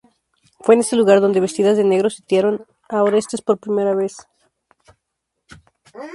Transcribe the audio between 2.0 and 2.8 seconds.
sitiaron